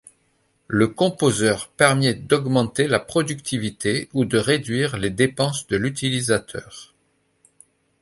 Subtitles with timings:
[0.67, 6.95] Le composeur permet d’augmenter la productivité ou de réduire les dépenses de l’utilisateur.